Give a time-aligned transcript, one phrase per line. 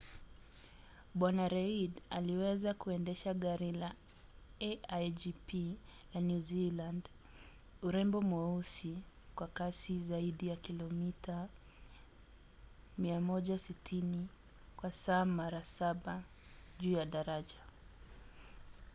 [1.13, 1.27] bw.
[1.47, 3.95] reid aliweza kuendesha gari la
[4.59, 5.73] a1gp
[6.13, 7.09] la new zealand
[7.81, 8.97] urembo mweusi
[9.35, 11.47] kwa kasi zaidi ya kilomita
[12.99, 14.25] 160
[14.77, 16.23] kwa saa mara saba
[16.79, 17.59] juu ya daraja